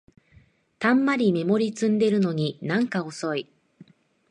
[0.79, 3.47] たんまりメモリ積んでるのになんか遅い